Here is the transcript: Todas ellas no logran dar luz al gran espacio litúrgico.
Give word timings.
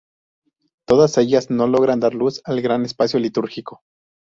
Todas 0.87 1.15
ellas 1.19 1.51
no 1.51 1.67
logran 1.67 1.99
dar 1.99 2.15
luz 2.15 2.41
al 2.45 2.59
gran 2.61 2.85
espacio 2.85 3.19
litúrgico. 3.19 3.83